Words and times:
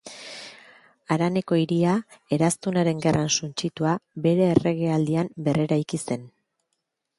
Haraneko 1.15 1.59
Hiria, 1.63 1.97
Eraztunaren 2.39 3.03
Gerran 3.05 3.31
suntsitua, 3.37 3.93
bere 4.27 4.49
erregealdian 4.57 5.33
berreraiki 5.51 6.05
zen. 6.05 6.29